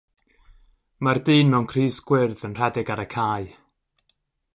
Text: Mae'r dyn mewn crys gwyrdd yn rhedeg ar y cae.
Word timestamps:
Mae'r 1.07 1.19
dyn 1.27 1.51
mewn 1.55 1.67
crys 1.73 1.99
gwyrdd 2.07 2.41
yn 2.49 2.57
rhedeg 2.61 2.91
ar 2.95 3.03
y 3.05 3.09
cae. 3.13 3.53